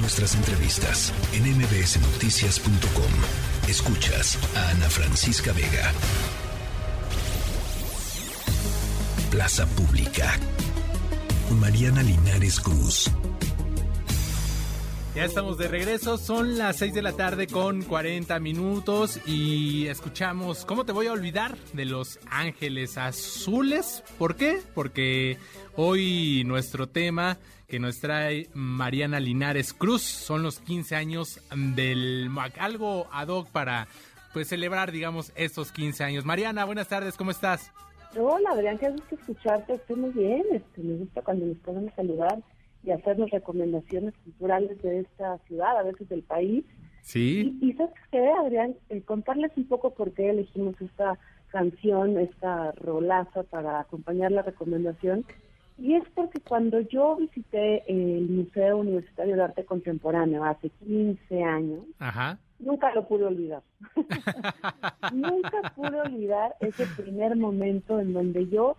Nuestras 0.00 0.34
entrevistas 0.36 1.12
en 1.32 1.56
mbsnoticias.com. 1.56 3.68
Escuchas 3.68 4.38
a 4.54 4.70
Ana 4.70 4.88
Francisca 4.88 5.52
Vega. 5.52 5.92
Plaza 9.30 9.66
Pública. 9.66 10.38
Mariana 11.50 12.02
Linares 12.02 12.60
Cruz. 12.60 13.10
Ya 15.14 15.24
estamos 15.24 15.58
de 15.58 15.66
regreso, 15.66 16.16
son 16.16 16.58
las 16.58 16.76
6 16.76 16.94
de 16.94 17.02
la 17.02 17.12
tarde 17.12 17.48
con 17.48 17.82
40 17.82 18.38
minutos 18.38 19.18
y 19.26 19.88
escuchamos 19.88 20.64
¿Cómo 20.64 20.84
te 20.84 20.92
voy 20.92 21.08
a 21.08 21.12
olvidar? 21.12 21.56
de 21.72 21.86
Los 21.86 22.20
Ángeles 22.30 22.96
Azules. 22.98 24.04
¿Por 24.16 24.36
qué? 24.36 24.60
Porque 24.74 25.36
hoy 25.74 26.44
nuestro 26.46 26.88
tema 26.88 27.38
que 27.66 27.80
nos 27.80 27.98
trae 27.98 28.48
Mariana 28.54 29.18
Linares 29.18 29.72
Cruz 29.72 30.02
son 30.02 30.44
los 30.44 30.60
15 30.60 30.94
años 30.94 31.40
del 31.52 32.28
MAC. 32.30 32.58
Algo 32.58 33.08
ad 33.10 33.28
hoc 33.28 33.48
para 33.50 33.88
pues 34.32 34.46
celebrar, 34.48 34.92
digamos, 34.92 35.32
estos 35.34 35.72
15 35.72 36.04
años. 36.04 36.24
Mariana, 36.26 36.64
buenas 36.64 36.86
tardes, 36.86 37.16
¿cómo 37.16 37.32
estás? 37.32 37.72
Hola, 38.16 38.50
Adrián, 38.52 38.78
qué 38.78 38.88
gusto 38.90 39.16
escucharte, 39.16 39.74
estoy 39.74 39.96
muy 39.96 40.10
bien, 40.10 40.44
este, 40.52 40.80
me 40.80 40.96
gusta 40.96 41.22
cuando 41.22 41.46
nos 41.46 41.58
podemos 41.58 41.92
saludar 41.94 42.38
y 42.88 42.90
hacernos 42.90 43.30
recomendaciones 43.30 44.14
culturales 44.24 44.80
de 44.80 45.00
esta 45.00 45.36
ciudad, 45.46 45.76
a 45.76 45.82
veces 45.82 46.08
del 46.08 46.22
país. 46.22 46.64
Sí. 47.02 47.58
Y, 47.60 47.74
sabes 47.74 47.92
qué, 48.10 48.26
Adrián, 48.30 48.76
eh, 48.88 49.02
contarles 49.02 49.52
un 49.56 49.68
poco 49.68 49.90
por 49.90 50.12
qué 50.12 50.30
elegimos 50.30 50.74
esta 50.80 51.18
canción, 51.48 52.18
esta 52.18 52.72
rolaza 52.72 53.42
para 53.42 53.80
acompañar 53.80 54.32
la 54.32 54.40
recomendación. 54.40 55.26
Y 55.76 55.96
es 55.96 56.04
porque 56.14 56.40
cuando 56.40 56.80
yo 56.80 57.16
visité 57.16 57.84
el 57.88 58.26
Museo 58.30 58.78
Universitario 58.78 59.36
de 59.36 59.42
Arte 59.42 59.64
Contemporáneo 59.66 60.42
hace 60.44 60.70
15 60.70 61.44
años, 61.44 61.80
nunca 62.58 62.92
lo 62.94 63.06
pude 63.06 63.26
olvidar. 63.26 63.62
nunca 65.12 65.74
pude 65.76 66.00
olvidar 66.00 66.56
ese 66.60 66.86
primer 66.96 67.36
momento 67.36 68.00
en 68.00 68.14
donde 68.14 68.48
yo 68.48 68.76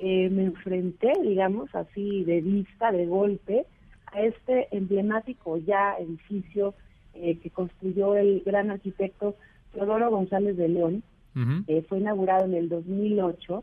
eh, 0.00 0.30
me 0.30 0.44
enfrenté, 0.44 1.12
digamos, 1.22 1.74
así 1.74 2.24
de 2.24 2.40
vista, 2.40 2.90
de 2.90 3.06
golpe, 3.06 3.66
a 4.06 4.22
este 4.22 4.68
emblemático 4.74 5.58
ya 5.58 5.94
edificio 5.98 6.74
eh, 7.14 7.38
que 7.38 7.50
construyó 7.50 8.16
el 8.16 8.42
gran 8.44 8.70
arquitecto 8.70 9.36
Teodoro 9.72 10.10
González 10.10 10.56
de 10.56 10.68
León, 10.68 11.02
que 11.66 11.82
fue 11.82 11.98
inaugurado 12.00 12.44
en 12.44 12.54
el 12.54 12.68
2008, 12.68 13.62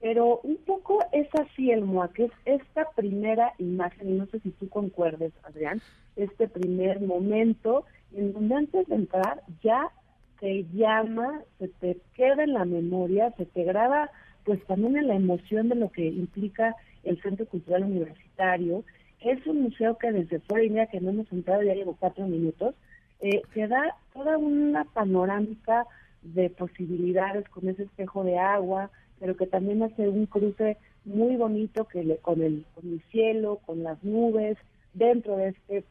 pero 0.00 0.38
un 0.44 0.58
poco 0.58 1.00
es 1.12 1.28
así 1.34 1.72
el 1.72 1.84
MOA, 1.84 2.12
que 2.12 2.26
es 2.26 2.32
esta 2.44 2.88
primera 2.94 3.52
imagen, 3.58 4.10
y 4.10 4.12
no 4.12 4.26
sé 4.26 4.38
si 4.40 4.50
tú 4.50 4.68
concuerdes, 4.68 5.32
Adrián, 5.42 5.80
este 6.14 6.46
primer 6.46 7.00
momento 7.00 7.84
en 8.14 8.32
donde 8.32 8.54
antes 8.54 8.86
de 8.86 8.94
entrar 8.94 9.42
ya 9.62 9.90
te 10.38 10.64
llama, 10.72 11.42
se 11.58 11.68
te 11.68 11.98
queda 12.14 12.44
en 12.44 12.54
la 12.54 12.64
memoria, 12.64 13.32
se 13.36 13.44
te 13.44 13.64
graba 13.64 14.10
pues 14.44 14.64
también 14.66 14.96
en 14.96 15.08
la 15.08 15.16
emoción 15.16 15.68
de 15.68 15.74
lo 15.74 15.90
que 15.90 16.06
implica 16.06 16.76
el 17.04 17.20
Centro 17.22 17.46
Cultural 17.46 17.84
Universitario. 17.84 18.84
Es 19.20 19.46
un 19.46 19.62
museo 19.62 19.98
que 19.98 20.12
desde 20.12 20.40
fuera, 20.40 20.64
y 20.64 20.70
mira 20.70 20.86
que 20.86 21.00
no 21.00 21.10
hemos 21.10 21.30
entrado, 21.32 21.62
ya 21.62 21.74
llevo 21.74 21.96
cuatro 21.98 22.26
minutos, 22.26 22.74
eh, 23.20 23.42
te 23.52 23.68
da 23.68 23.96
toda 24.14 24.38
una 24.38 24.84
panorámica 24.84 25.86
de 26.22 26.50
posibilidades 26.50 27.48
con 27.48 27.68
ese 27.68 27.84
espejo 27.84 28.24
de 28.24 28.38
agua, 28.38 28.90
pero 29.18 29.36
que 29.36 29.46
también 29.46 29.82
hace 29.82 30.08
un 30.08 30.26
cruce 30.26 30.78
muy 31.04 31.36
bonito 31.36 31.86
que 31.86 32.04
le, 32.04 32.16
con, 32.18 32.42
el, 32.42 32.64
con 32.74 32.90
el 32.90 33.02
cielo, 33.10 33.60
con 33.66 33.82
las 33.82 34.02
nubes, 34.02 34.56
dentro 34.94 35.36
de 35.36 35.48
este 35.48 35.84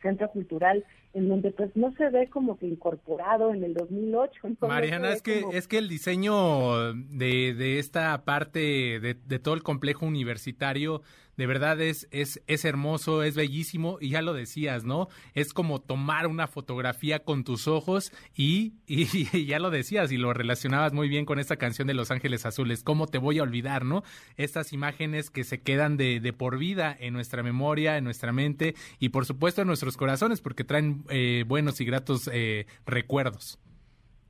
centro 0.00 0.30
cultural 0.30 0.84
en 1.14 1.28
donde 1.28 1.50
pues 1.50 1.74
no 1.74 1.92
se 1.92 2.10
ve 2.10 2.28
como 2.28 2.58
que 2.58 2.66
incorporado 2.66 3.54
en 3.54 3.64
el 3.64 3.72
2008. 3.72 4.40
Mariana, 4.60 5.12
es 5.12 5.22
que, 5.22 5.44
es 5.52 5.66
que 5.66 5.78
el 5.78 5.88
diseño 5.88 6.92
de, 6.92 7.54
de 7.54 7.78
esta 7.78 8.24
parte 8.24 9.00
de, 9.00 9.14
de, 9.14 9.38
todo 9.38 9.54
el 9.54 9.62
complejo 9.62 10.04
universitario 10.04 11.00
de 11.36 11.46
verdad 11.46 11.80
es, 11.80 12.08
es, 12.10 12.42
es 12.46 12.64
hermoso, 12.64 13.22
es 13.22 13.36
bellísimo 13.36 13.98
y 14.00 14.10
ya 14.10 14.22
lo 14.22 14.32
decías, 14.32 14.84
¿no? 14.84 15.08
Es 15.34 15.52
como 15.52 15.80
tomar 15.80 16.26
una 16.26 16.46
fotografía 16.46 17.20
con 17.20 17.44
tus 17.44 17.68
ojos 17.68 18.12
y, 18.34 18.74
y, 18.86 19.46
ya 19.46 19.58
lo 19.58 19.70
decías 19.70 20.12
y 20.12 20.16
lo 20.16 20.32
relacionabas 20.32 20.92
muy 20.92 21.08
bien 21.08 21.24
con 21.24 21.38
esta 21.38 21.56
canción 21.56 21.88
de 21.88 21.94
Los 21.94 22.10
Ángeles 22.10 22.46
Azules, 22.46 22.82
¿cómo 22.82 23.06
te 23.06 23.18
voy 23.18 23.38
a 23.38 23.42
olvidar, 23.42 23.84
¿no? 23.84 24.02
Estas 24.36 24.72
imágenes 24.72 25.30
que 25.30 25.44
se 25.44 25.60
quedan 25.60 25.96
de, 25.96 26.20
de 26.20 26.32
por 26.32 26.58
vida 26.58 26.96
en 26.98 27.12
nuestra 27.12 27.42
memoria, 27.42 27.96
en 27.96 28.04
nuestra 28.04 28.32
mente 28.32 28.74
y 28.98 29.10
por 29.10 29.26
supuesto 29.26 29.62
en 29.62 29.68
nuestros 29.68 29.96
corazones 29.96 30.40
porque 30.40 30.64
traen 30.64 31.04
eh, 31.10 31.44
buenos 31.46 31.80
y 31.80 31.84
gratos 31.84 32.30
eh, 32.32 32.66
recuerdos. 32.86 33.58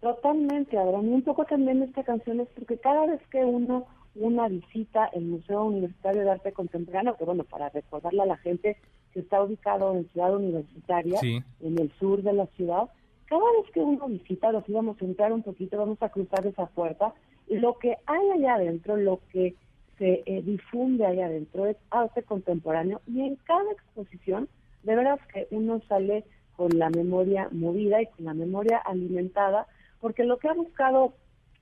Totalmente, 0.00 0.78
Abraham. 0.78 1.09
Un 1.09 1.22
poco 1.22 1.45
también 1.45 1.83
esta 1.83 2.05
canción 2.05 2.41
es 2.41 2.49
porque 2.55 2.78
cada 2.78 3.06
vez 3.06 3.21
que 3.31 3.39
uno 3.39 3.87
una 4.19 4.49
visita 4.49 5.10
al 5.15 5.22
Museo 5.22 5.65
Universitario 5.65 6.22
de 6.22 6.31
Arte 6.31 6.53
Contemporáneo, 6.53 7.16
que 7.16 7.25
bueno, 7.25 7.44
para 7.44 7.69
recordarle 7.69 8.22
a 8.22 8.27
la 8.27 8.37
gente 8.38 8.77
que 9.12 9.21
está 9.21 9.43
ubicado 9.43 9.94
en 9.94 10.09
Ciudad 10.10 10.34
Universitaria, 10.34 11.21
en 11.22 11.78
el 11.78 11.93
sur 11.99 12.22
de 12.22 12.32
la 12.32 12.47
ciudad, 12.49 12.88
cada 13.27 13.43
vez 13.43 13.71
que 13.72 13.81
uno 13.81 14.06
visita, 14.06 14.53
los 14.53 14.69
íbamos 14.69 15.00
a 15.00 15.04
entrar 15.04 15.32
un 15.32 15.43
poquito, 15.43 15.78
vamos 15.78 16.00
a 16.00 16.09
cruzar 16.09 16.47
esa 16.47 16.66
puerta, 16.66 17.12
y 17.49 17.56
lo 17.56 17.78
que 17.78 17.97
hay 18.06 18.31
allá 18.31 18.54
adentro, 18.54 18.97
lo 18.97 19.21
que 19.32 19.54
se 19.99 20.22
eh, 20.27 20.43
difunde 20.43 21.06
allá 21.06 21.27
adentro 21.27 21.66
es 21.66 21.77
arte 21.91 22.22
contemporáneo, 22.22 23.00
y 23.06 23.22
en 23.22 23.37
cada 23.37 23.71
exposición, 23.72 24.48
de 24.83 24.94
veras 24.94 25.21
que 25.33 25.48
uno 25.50 25.81
sale 25.88 26.25
con 26.56 26.78
la 26.78 26.91
memoria 26.91 27.48
movida 27.50 28.00
y 28.00 28.06
con 28.06 28.27
la 28.27 28.34
memoria 28.34 28.78
alimentada, 28.78 29.66
porque 30.00 30.25
lo 30.25 30.38
que 30.38 30.48
ha 30.48 30.54
buscado 30.54 31.12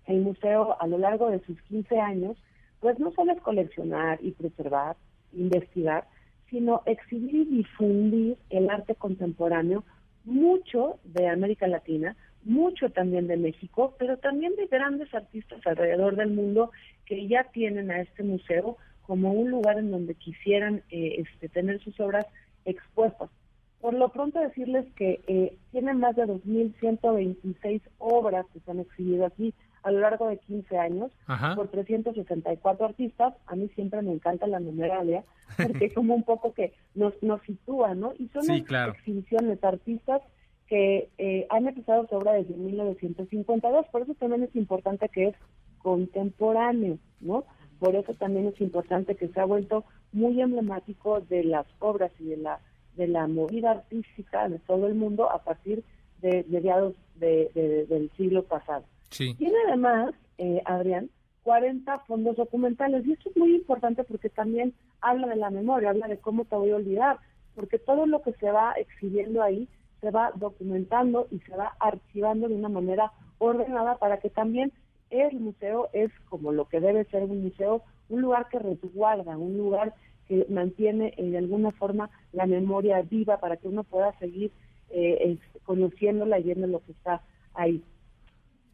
el 0.07 0.21
museo 0.21 0.81
a 0.81 0.87
lo 0.87 0.99
largo 0.99 1.31
de 1.31 1.41
sus 1.45 1.61
15 1.63 1.99
años, 1.99 2.37
pues 2.81 2.99
no 2.99 3.13
solo 3.13 3.33
es 3.33 3.41
coleccionar 3.41 4.19
y 4.23 4.33
preservar, 4.33 4.97
investigar, 5.33 6.07
sino 6.51 6.83
exhibir 6.87 7.35
y 7.35 7.57
difundir 7.57 8.37
el 8.51 8.71
arte 8.71 8.95
contemporáneo, 8.95 9.85
mucho 10.25 10.99
de 11.05 11.29
América 11.29 11.67
Latina, 11.67 12.17
mucho 12.45 12.91
también 12.91 13.27
de 13.27 13.37
México, 13.37 13.95
pero 13.99 14.19
también 14.19 14.55
de 14.57 14.67
grandes 14.67 15.13
artistas 15.15 15.67
alrededor 15.67 16.17
del 16.17 16.31
mundo 16.31 16.71
que 17.07 17.27
ya 17.27 17.45
tienen 17.45 17.91
a 17.91 18.01
este 18.01 18.23
museo 18.23 18.77
como 19.07 19.33
un 19.33 19.51
lugar 19.51 19.79
en 19.79 19.91
donde 19.91 20.15
quisieran 20.15 20.83
eh, 20.91 21.17
este, 21.19 21.49
tener 21.49 21.81
sus 21.81 21.99
obras 22.01 22.27
expuestas. 22.65 23.31
Por 23.81 23.95
lo 23.95 24.09
pronto 24.09 24.41
decirles 24.41 24.87
que 24.97 25.21
eh, 25.27 25.57
tienen 25.71 25.99
más 25.99 26.17
de 26.17 26.25
2.126 26.25 27.83
obras 27.99 28.47
que 28.53 28.61
se 28.61 28.71
han 28.71 28.81
exhibido 28.81 29.27
aquí 29.27 29.53
a 29.85 29.91
lo 29.91 30.01
largo 30.01 30.29
de 30.29 30.39
15 30.39 30.79
años 30.79 31.13
por 31.55 31.69
364 31.69 32.87
artistas. 32.87 33.35
A 33.47 33.55
mí 33.55 33.69
siempre 33.75 34.03
me 34.03 34.13
encanta 34.13 34.47
la 34.47 34.59
numeralia 34.59 35.23
porque 35.63 35.85
es 35.87 35.95
como 35.95 36.15
un 36.15 36.25
poco 36.25 36.55
que 36.55 36.73
nos, 36.95 37.15
nos 37.23 37.41
sitúa, 37.43 37.95
¿no? 37.95 38.15
Y 38.19 38.29
son 38.29 38.51
exhibiciones 38.51 39.61
de 39.61 39.69
artistas 39.69 40.23
que 40.67 41.11
eh, 41.19 41.47
han 41.51 41.69
empezado 41.69 42.09
su 42.09 42.17
obra 42.17 42.33
desde 42.33 42.55
1952. 42.55 43.87
Por 43.93 44.03
eso 44.03 44.15
también 44.15 44.43
es 44.43 44.57
importante 44.57 45.09
que 45.11 45.29
es 45.29 45.37
contemporáneo, 45.79 46.99
¿no? 47.21 47.45
Por 47.79 47.95
eso 47.95 48.15
también 48.15 48.47
es 48.47 48.59
importante 48.63 49.15
que 49.15 49.29
se 49.29 49.39
ha 49.39 49.45
vuelto 49.45 49.85
muy 50.13 50.41
emblemático 50.41 51.21
de 51.21 51.45
las 51.45 51.67
obras 51.81 52.11
y 52.19 52.25
de 52.25 52.39
la 52.39 52.61
de 52.97 53.09
la 53.09 53.27
movida 53.27 53.73
artística 53.73 54.49
de 54.49 54.61
todo 54.61 54.87
el 54.87 54.95
mundo 54.95 55.29
a 55.29 55.43
partir 55.43 55.83
de 56.23 56.45
mediados 56.49 56.95
de, 57.17 57.87
del 57.89 58.11
siglo 58.17 58.45
pasado. 58.45 58.85
Tiene 59.17 59.57
además, 59.69 60.15
eh, 60.39 60.63
Adrián, 60.65 61.11
40 61.45 61.99
fondos 62.01 62.37
documentales 62.37 63.07
y 63.07 63.13
esto 63.13 63.31
es 63.31 63.37
muy 63.37 63.55
importante 63.55 64.03
porque 64.05 64.31
también 64.31 64.75
habla 65.01 65.29
de 65.29 65.37
la 65.37 65.51
memoria, 65.51 65.91
habla 65.91 66.09
de 66.09 66.19
cómo 66.19 66.45
te 66.45 66.57
voy 66.57 66.71
a 66.71 66.77
olvidar, 66.77 67.19
porque 67.55 67.79
todo 67.79 68.07
lo 68.07 68.23
que 68.23 68.33
se 68.33 68.51
va 68.51 68.73
exhibiendo 68.73 69.43
ahí 69.43 69.69
se 70.01 70.11
va 70.11 70.33
documentando 70.35 71.29
y 71.31 71.39
se 71.41 71.57
va 71.57 71.77
archivando 71.79 72.49
de 72.49 72.55
una 72.55 72.69
manera 72.69 73.13
ordenada 73.39 73.97
para 73.99 74.19
que 74.19 74.31
también 74.31 74.73
el 75.11 75.39
museo 75.39 75.89
es 75.93 76.11
como 76.29 76.53
lo 76.53 76.67
que 76.67 76.81
debe 76.81 77.05
ser 77.05 77.23
un 77.23 77.43
museo, 77.43 77.83
un 78.09 78.23
lugar 78.23 78.49
que 78.49 78.59
resguarda, 78.59 79.37
un 79.37 79.57
lugar 79.57 79.95
que 80.27 80.47
mantiene 80.49 81.13
eh, 81.17 81.31
de 81.31 81.39
alguna 81.39 81.71
forma 81.73 82.11
la 82.33 82.47
memoria 82.47 83.03
viva 83.03 83.39
para 83.39 83.57
que 83.57 83.69
uno 83.69 83.85
pueda 83.85 84.19
seguir 84.19 84.51
eh, 84.91 85.39
conociéndola 85.65 86.39
y 86.39 86.45
viendo 86.45 86.67
lo 86.67 86.81
que 86.81 86.93
está 86.93 87.23
ahí. 87.55 87.83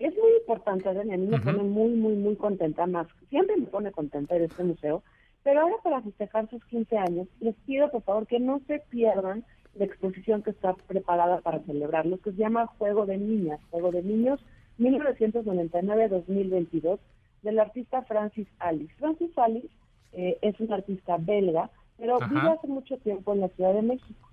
Es 0.00 0.12
muy 0.16 0.32
importante, 0.40 0.88
a 0.88 0.94
mí 0.94 1.26
me 1.26 1.38
pone 1.38 1.62
muy, 1.62 1.90
muy, 1.90 2.14
muy 2.14 2.34
contenta, 2.34 2.86
más 2.86 3.06
siempre 3.28 3.54
me 3.58 3.66
pone 3.66 3.92
contenta 3.92 4.34
de 4.34 4.46
este 4.46 4.64
museo, 4.64 5.02
pero 5.42 5.60
ahora 5.60 5.74
para 5.84 6.00
festejar 6.00 6.48
sus 6.48 6.64
15 6.64 6.96
años, 6.96 7.28
les 7.38 7.54
pido 7.66 7.90
por 7.90 8.00
favor 8.02 8.26
que 8.26 8.40
no 8.40 8.62
se 8.66 8.78
pierdan 8.88 9.44
la 9.74 9.84
exposición 9.84 10.42
que 10.42 10.52
está 10.52 10.72
preparada 10.72 11.42
para 11.42 11.58
celebrarlo, 11.60 12.16
que 12.16 12.32
se 12.32 12.38
llama 12.38 12.68
Juego 12.78 13.04
de 13.04 13.18
Niñas, 13.18 13.60
Juego 13.70 13.92
de 13.92 14.02
Niños 14.02 14.40
1999-2022, 14.78 16.98
del 17.42 17.58
artista 17.58 18.00
Francis 18.02 18.48
Alice. 18.58 18.94
Francis 18.98 19.36
Alice 19.36 19.68
eh, 20.14 20.38
es 20.40 20.58
un 20.60 20.72
artista 20.72 21.18
belga, 21.18 21.68
pero 21.98 22.20
vive 22.20 22.48
hace 22.48 22.68
mucho 22.68 22.96
tiempo 22.96 23.34
en 23.34 23.42
la 23.42 23.48
Ciudad 23.48 23.74
de 23.74 23.82
México. 23.82 24.30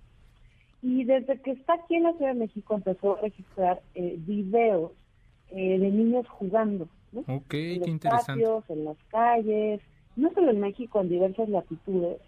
Y 0.82 1.04
desde 1.04 1.42
que 1.42 1.52
está 1.52 1.74
aquí 1.74 1.96
en 1.96 2.04
la 2.04 2.14
Ciudad 2.14 2.32
de 2.34 2.40
México 2.40 2.74
empezó 2.74 3.18
a 3.18 3.22
registrar 3.22 3.82
eh, 3.96 4.16
videos 4.20 4.94
eh, 5.52 5.80
de 5.80 5.90
niños 5.92 6.28
jugando. 6.30 6.88
¿no? 7.12 7.22
Ok, 7.22 7.28
en 7.28 7.48
qué 7.50 7.76
los 7.80 7.88
interesante. 7.88 8.44
patios, 8.44 8.64
en 8.70 8.86
las 8.86 8.98
calles, 9.10 9.82
no 10.16 10.32
solo 10.34 10.52
en 10.52 10.60
México, 10.60 11.00
en 11.02 11.10
diversas 11.10 11.50
latitudes. 11.50 12.20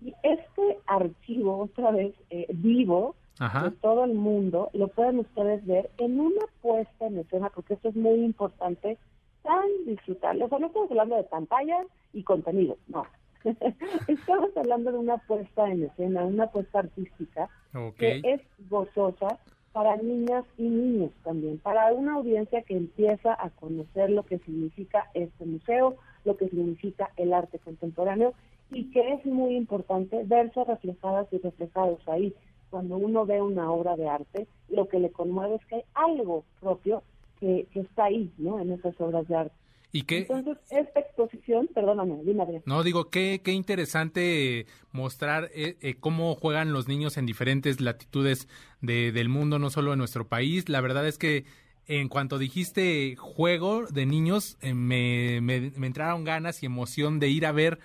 Y 0.00 0.12
este 0.22 0.78
archivo, 0.86 1.58
otra 1.58 1.90
vez 1.92 2.14
eh, 2.30 2.46
vivo, 2.54 3.14
Ajá. 3.38 3.64
de 3.64 3.70
todo 3.76 4.04
el 4.04 4.14
mundo, 4.14 4.70
lo 4.72 4.88
pueden 4.88 5.20
ustedes 5.20 5.64
ver 5.66 5.90
en 5.98 6.20
una 6.20 6.44
puesta 6.60 7.06
en 7.06 7.18
escena, 7.18 7.50
porque 7.54 7.74
esto 7.74 7.88
es 7.88 7.96
muy 7.96 8.20
importante, 8.24 8.98
tan 9.42 9.64
disfrutable. 9.86 10.44
O 10.44 10.48
sea, 10.48 10.58
no 10.58 10.66
estamos 10.68 10.90
hablando 10.90 11.16
de 11.16 11.24
pantallas 11.24 11.86
y 12.12 12.22
contenido, 12.22 12.76
no. 12.88 13.04
estamos 14.08 14.56
hablando 14.56 14.92
de 14.92 14.98
una 14.98 15.18
puesta 15.18 15.68
en 15.68 15.84
escena, 15.84 16.24
una 16.24 16.46
puesta 16.48 16.78
artística 16.80 17.48
Ok. 17.74 17.96
que 17.96 18.20
es 18.24 18.40
gozosa 18.70 19.38
para 19.72 19.96
niñas 19.96 20.44
y 20.58 20.64
niños 20.64 21.10
también, 21.24 21.58
para 21.58 21.92
una 21.92 22.14
audiencia 22.14 22.62
que 22.62 22.76
empieza 22.76 23.32
a 23.32 23.50
conocer 23.50 24.10
lo 24.10 24.24
que 24.24 24.38
significa 24.40 25.10
este 25.14 25.44
museo, 25.44 25.96
lo 26.24 26.36
que 26.36 26.48
significa 26.48 27.10
el 27.16 27.32
arte 27.32 27.58
contemporáneo 27.58 28.34
y 28.70 28.90
que 28.90 29.14
es 29.14 29.26
muy 29.26 29.56
importante 29.56 30.22
verse 30.24 30.64
reflejadas 30.64 31.26
y 31.32 31.38
reflejados 31.38 32.06
ahí. 32.08 32.34
Cuando 32.70 32.96
uno 32.96 33.26
ve 33.26 33.42
una 33.42 33.70
obra 33.70 33.96
de 33.96 34.08
arte, 34.08 34.46
lo 34.68 34.88
que 34.88 34.98
le 34.98 35.10
conmueve 35.10 35.56
es 35.56 35.66
que 35.66 35.76
hay 35.76 35.84
algo 35.94 36.44
propio 36.60 37.02
que, 37.38 37.66
que 37.72 37.80
está 37.80 38.04
ahí, 38.04 38.32
¿no? 38.38 38.60
En 38.60 38.72
esas 38.72 38.98
obras 39.00 39.28
de 39.28 39.36
arte. 39.36 39.61
¿Y 39.94 40.02
qué? 40.02 40.20
Entonces, 40.20 40.56
esta 40.70 41.00
exposición, 41.00 41.68
perdóname, 41.74 42.22
dime. 42.24 42.62
No, 42.64 42.82
digo, 42.82 43.10
qué, 43.10 43.42
qué 43.44 43.52
interesante 43.52 44.66
mostrar 44.90 45.50
eh, 45.54 45.76
eh, 45.82 45.96
cómo 46.00 46.34
juegan 46.34 46.72
los 46.72 46.88
niños 46.88 47.18
en 47.18 47.26
diferentes 47.26 47.78
latitudes 47.80 48.48
de, 48.80 49.12
del 49.12 49.28
mundo, 49.28 49.58
no 49.58 49.68
solo 49.68 49.92
en 49.92 49.98
nuestro 49.98 50.26
país. 50.26 50.70
La 50.70 50.80
verdad 50.80 51.06
es 51.06 51.18
que 51.18 51.44
en 51.86 52.08
cuanto 52.08 52.38
dijiste 52.38 53.16
juego 53.16 53.86
de 53.86 54.06
niños, 54.06 54.56
eh, 54.62 54.72
me, 54.72 55.42
me, 55.42 55.72
me 55.76 55.86
entraron 55.86 56.24
ganas 56.24 56.62
y 56.62 56.66
emoción 56.66 57.18
de 57.18 57.28
ir 57.28 57.44
a 57.44 57.52
ver 57.52 57.78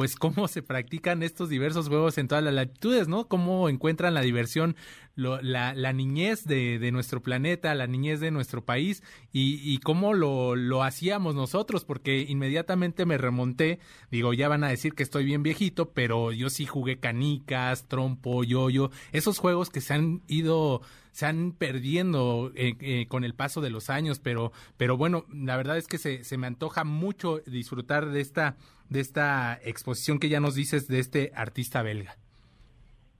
pues 0.00 0.16
cómo 0.16 0.48
se 0.48 0.62
practican 0.62 1.22
estos 1.22 1.50
diversos 1.50 1.88
juegos 1.88 2.16
en 2.16 2.26
todas 2.26 2.42
las 2.42 2.54
latitudes, 2.54 3.06
¿no? 3.06 3.28
Cómo 3.28 3.68
encuentran 3.68 4.14
la 4.14 4.22
diversión, 4.22 4.74
lo, 5.14 5.42
la, 5.42 5.74
la, 5.74 5.92
niñez 5.92 6.46
de, 6.46 6.78
de, 6.78 6.90
nuestro 6.90 7.22
planeta, 7.22 7.74
la 7.74 7.86
niñez 7.86 8.18
de 8.18 8.30
nuestro 8.30 8.64
país 8.64 9.02
y, 9.30 9.76
cómo 9.80 10.14
lo, 10.14 10.56
lo, 10.56 10.82
hacíamos 10.82 11.34
nosotros, 11.34 11.84
porque 11.84 12.24
inmediatamente 12.26 13.04
me 13.04 13.18
remonté, 13.18 13.78
digo, 14.10 14.32
ya 14.32 14.48
van 14.48 14.64
a 14.64 14.70
decir 14.70 14.94
que 14.94 15.02
estoy 15.02 15.26
bien 15.26 15.42
viejito, 15.42 15.90
pero 15.90 16.32
yo 16.32 16.48
sí 16.48 16.64
jugué 16.64 16.98
canicas, 16.98 17.86
trompo, 17.86 18.42
yoyo, 18.42 18.90
esos 19.12 19.38
juegos 19.38 19.68
que 19.68 19.82
se 19.82 19.92
han 19.92 20.22
ido 20.28 20.80
se 21.12 21.26
han 21.26 21.52
perdiendo 21.52 22.52
eh, 22.54 22.76
eh, 22.80 23.06
con 23.08 23.24
el 23.24 23.34
paso 23.34 23.60
de 23.60 23.68
los 23.68 23.90
años, 23.90 24.20
pero, 24.20 24.52
pero 24.76 24.96
bueno, 24.96 25.26
la 25.30 25.56
verdad 25.56 25.76
es 25.76 25.86
que 25.88 25.98
se, 25.98 26.24
se 26.24 26.38
me 26.38 26.46
antoja 26.46 26.84
mucho 26.84 27.40
disfrutar 27.46 28.10
de 28.10 28.20
esta, 28.20 28.56
de 28.90 29.00
esta 29.00 29.58
exposición 29.64 30.18
que 30.18 30.28
ya 30.28 30.40
nos 30.40 30.54
dices 30.54 30.88
de 30.88 30.98
este 30.98 31.32
artista 31.34 31.82
belga. 31.82 32.16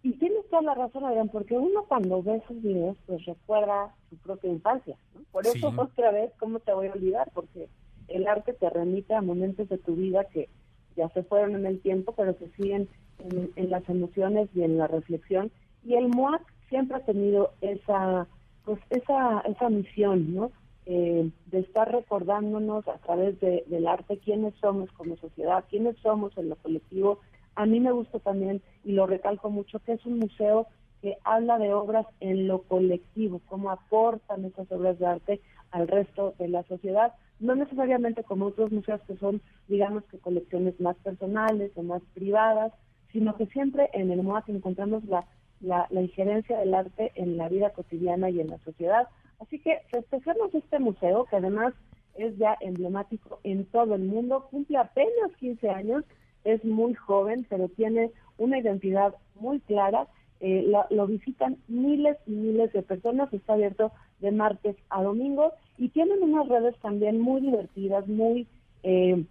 Y 0.03 0.13
tienes 0.13 0.49
toda 0.49 0.63
la 0.63 0.75
razón, 0.75 1.05
Adrián, 1.05 1.29
porque 1.29 1.57
uno 1.57 1.85
cuando 1.85 2.23
ve 2.23 2.37
esos 2.37 2.61
videos, 2.63 2.97
pues 3.07 3.25
recuerda 3.25 3.95
su 4.09 4.17
propia 4.17 4.51
infancia. 4.51 4.97
¿no? 5.15 5.21
Por 5.31 5.47
eso, 5.47 5.71
sí. 5.71 5.77
otra 5.79 6.11
vez, 6.11 6.33
¿cómo 6.39 6.59
te 6.59 6.73
voy 6.73 6.89
a 6.89 6.93
olvidar? 6.93 7.31
Porque 7.33 7.69
el 8.09 8.27
arte 8.27 8.53
te 8.53 8.69
remite 8.69 9.15
a 9.15 9.23
momentos 9.23 9.69
de 9.69 9.79
tu 9.79 9.95
vida 9.95 10.25
que 10.25 10.49
ya 10.97 11.09
se 11.11 11.23
fueron 11.23 11.55
en 11.55 11.67
el 11.67 11.81
tiempo, 11.81 12.15
pero 12.17 12.37
que 12.37 12.49
siguen 12.57 12.89
en, 13.19 13.51
en 13.55 13.71
las 13.71 13.89
emociones 13.89 14.49
y 14.55 14.63
en 14.63 14.79
la 14.79 14.89
reflexión. 14.89 15.53
Y 15.85 15.95
el 15.95 16.09
MOAC 16.09 16.43
siempre 16.69 16.97
ha 16.97 17.05
tenido 17.05 17.53
esa, 17.61 18.27
pues 18.65 18.81
esa, 18.91 19.41
esa 19.41 19.69
misión, 19.69 20.35
¿no? 20.35 20.51
Eh, 20.87 21.31
de 21.47 21.59
estar 21.61 21.93
recordándonos 21.93 22.89
a 22.89 22.99
través 22.99 23.39
de, 23.41 23.65
del 23.67 23.87
arte 23.87 24.19
quiénes 24.19 24.55
somos 24.61 24.91
como 24.93 25.17
sociedad, 25.17 25.65
quiénes 25.69 25.97
somos 25.99 26.37
en 26.39 26.49
lo 26.49 26.57
colectivo. 26.57 27.21
A 27.55 27.67
mí 27.67 27.81
me 27.81 27.93
gusta 27.93 28.19
también, 28.19 28.63
y 28.85 28.93
lo 28.93 29.07
recalco 29.07 29.51
mucho, 29.51 29.79
que 29.81 29.93
es 29.93 30.07
un 30.07 30.19
museo 30.19 30.67
que 31.03 31.17
habla 31.25 31.59
de 31.59 31.73
obras 31.73 32.07
en 32.21 32.49
lo 32.49 32.63
colectivo, 32.63 33.41
cómo 33.47 33.71
aportan 33.71 34.45
esas 34.45 34.71
obras 34.73 34.99
de 34.99 35.07
arte 35.07 35.41
al 35.71 35.87
resto 35.87 36.35
de 36.39 36.49
la 36.49 36.63
sociedad, 36.65 37.15
no 37.39 37.55
necesariamente 37.55 38.25
como 38.25 38.47
otros 38.47 38.73
museos 38.73 39.01
que 39.07 39.17
son, 39.17 39.41
digamos 39.69 40.05
que 40.05 40.19
colecciones 40.19 40.79
más 40.81 40.97
personales 40.97 41.73
o 41.77 41.83
más 41.83 42.03
privadas, 42.15 42.73
sino 43.13 43.37
que 43.37 43.47
siempre 43.47 43.91
en 43.93 44.11
el 44.11 44.23
MOAC 44.23 44.49
encontramos 44.49 45.05
la 45.05 45.25
la, 45.61 45.87
la, 45.91 46.01
injerencia 46.01 46.59
del 46.59 46.75
arte 46.75 47.13
en 47.15 47.37
la 47.37 47.49
vida 47.49 47.71
cotidiana 47.71 48.31
y 48.31 48.41
en 48.41 48.49
la 48.49 48.59
sociedad. 48.59 49.09
Así 49.41 49.59
que 49.59 49.79
festejamos 49.91 50.55
este 50.55 50.79
museo, 50.79 51.25
que 51.25 51.37
además 51.37 51.75
es 52.15 52.37
ya 52.37 52.57
emblemático 52.61 53.41
en 53.43 53.65
todo 53.67 53.95
el 53.95 54.03
mundo, 54.03 54.47
cumple 54.51 54.77
apenas 54.79 55.35
15 55.39 55.71
años, 55.71 56.05
es 56.45 56.65
muy 56.65 56.95
joven, 56.95 57.47
pero 57.49 57.69
tiene 57.69 58.11
una 58.39 58.59
identidad 58.59 59.15
muy 59.35 59.61
clara. 59.61 60.07
Eh, 60.41 60.73
lo, 60.91 61.07
visitan 61.07 61.59
miles 61.69 62.17
y 62.27 62.31
miles 62.31 62.73
de 62.73 62.83
personas, 62.83 63.33
está 63.33 63.53
abierto 63.55 63.93
de 64.21 64.31
martes 64.31 64.77
a 64.89 65.03
domingo 65.03 65.53
y 65.77 65.91
tienen 65.91 66.23
unas 66.23 66.49
redes 66.49 66.75
también 66.81 67.21
muy 67.21 67.43
divertidas, 67.43 68.09
muy 68.09 68.47
eh, 68.83 69.23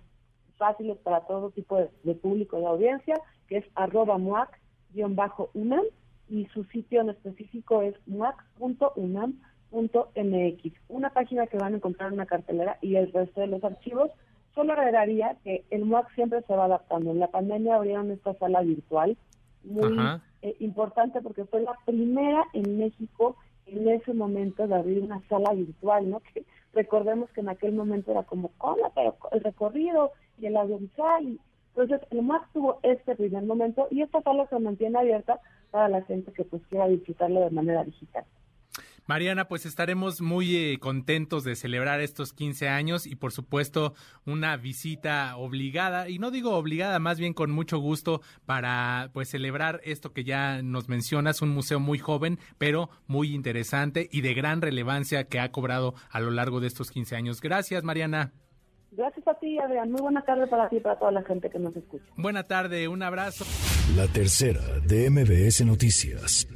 fáciles 0.57 0.97
para 0.99 1.21
todo 1.21 1.49
tipo 1.49 1.77
de, 2.03 2.15
público 2.15 2.59
y 2.59 2.65
audiencia, 2.65 3.15
que 3.47 3.57
es 3.57 3.65
arroba 3.73 4.19
muac-unam 4.19 5.83
y 6.29 6.45
su 6.53 6.63
sitio 6.65 7.01
en 7.01 7.09
específico 7.09 7.81
es 7.81 7.95
muac.unam.mx, 9.71 10.73
una 10.89 11.09
página 11.11 11.47
que 11.47 11.57
van 11.57 11.73
a 11.73 11.77
encontrar 11.77 12.11
una 12.11 12.25
cartelera 12.25 12.77
y 12.81 12.95
el 12.95 13.11
resto 13.11 13.41
de 13.41 13.47
los 13.47 13.63
archivos. 13.63 14.11
Solo 14.55 14.73
agregaría 14.73 15.37
que 15.43 15.63
el 15.69 15.85
MUAC 15.85 16.13
siempre 16.15 16.41
se 16.41 16.55
va 16.55 16.65
adaptando. 16.65 17.11
En 17.11 17.19
la 17.19 17.27
pandemia 17.27 17.75
abrieron 17.75 18.11
esta 18.11 18.33
sala 18.35 18.61
virtual, 18.61 19.15
muy 19.63 19.97
eh, 20.41 20.55
importante 20.59 21.21
porque 21.21 21.45
fue 21.45 21.61
la 21.61 21.75
primera 21.85 22.45
en 22.53 22.77
México 22.77 23.35
en 23.67 23.87
ese 23.87 24.13
momento 24.13 24.67
de 24.67 24.75
abrir 24.75 25.01
una 25.01 25.21
sala 25.29 25.53
virtual, 25.53 26.09
¿no? 26.09 26.21
Que 26.21 26.43
recordemos 26.73 27.29
que 27.31 27.41
en 27.41 27.49
aquel 27.49 27.73
momento 27.73 28.11
era 28.11 28.23
como, 28.23 28.51
hola, 28.57 28.91
pero 28.95 29.15
el 29.31 29.41
recorrido 29.41 30.11
y 30.39 30.47
el 30.47 30.57
audiovisual. 30.57 31.23
Y, 31.23 31.39
entonces, 31.75 32.07
el 32.09 32.23
MUAC 32.23 32.51
tuvo 32.51 32.79
este 32.81 33.15
primer 33.15 33.43
momento 33.43 33.87
y 33.91 34.01
esta 34.01 34.21
sala 34.21 34.47
se 34.47 34.59
mantiene 34.59 34.97
abierta 34.97 35.39
para 35.71 35.87
la 35.87 36.01
gente 36.01 36.31
que 36.33 36.43
pues 36.43 36.63
quiera 36.67 36.87
disfrutarlo 36.87 37.41
de 37.41 37.51
manera 37.51 37.83
digital. 37.83 38.25
Mariana, 39.09 39.47
pues 39.47 39.65
estaremos 39.65 40.21
muy 40.21 40.55
eh, 40.55 40.77
contentos 40.79 41.43
de 41.43 41.55
celebrar 41.55 41.99
estos 41.99 42.31
15 42.31 42.69
años 42.69 43.07
y 43.07 43.15
por 43.15 43.31
supuesto 43.31 43.95
una 44.23 44.55
visita 44.55 45.35
obligada, 45.35 46.09
y 46.09 46.19
no 46.19 46.29
digo 46.29 46.55
obligada, 46.55 46.99
más 46.99 47.19
bien 47.19 47.33
con 47.33 47.49
mucho 47.49 47.79
gusto 47.79 48.21
para 48.45 49.09
pues 49.11 49.27
celebrar 49.27 49.81
esto 49.83 50.13
que 50.13 50.23
ya 50.23 50.61
nos 50.61 50.89
mencionas, 50.89 51.41
un 51.41 51.49
museo 51.49 51.79
muy 51.79 51.97
joven, 51.97 52.37
pero 52.59 52.91
muy 53.07 53.33
interesante 53.33 54.07
y 54.11 54.21
de 54.21 54.35
gran 54.35 54.61
relevancia 54.61 55.23
que 55.23 55.39
ha 55.39 55.51
cobrado 55.51 55.95
a 56.11 56.19
lo 56.19 56.29
largo 56.29 56.59
de 56.59 56.67
estos 56.67 56.91
15 56.91 57.15
años. 57.15 57.41
Gracias, 57.41 57.83
Mariana. 57.83 58.31
Gracias 58.91 59.27
a 59.27 59.33
ti, 59.39 59.57
Adrián. 59.57 59.91
Muy 59.91 60.01
buena 60.01 60.21
tarde 60.23 60.45
para 60.45 60.69
ti 60.69 60.77
y 60.77 60.81
para 60.81 60.99
toda 60.99 61.13
la 61.13 61.23
gente 61.23 61.49
que 61.49 61.57
nos 61.57 61.75
escucha. 61.75 62.05
Buena 62.15 62.43
tarde, 62.43 62.87
un 62.87 63.01
abrazo. 63.01 63.43
La 63.95 64.05
tercera 64.05 64.61
de 64.85 65.09
MBS 65.09 65.65
Noticias. 65.65 66.47